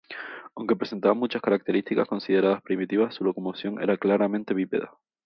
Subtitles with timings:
[0.55, 4.97] Aunque presentaban muchas características consideradas primitivas, su locomoción era claramente bípeda.